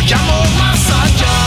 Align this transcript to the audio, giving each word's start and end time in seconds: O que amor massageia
O 0.00 0.02
que 0.02 0.14
amor 0.14 0.48
massageia 0.56 1.39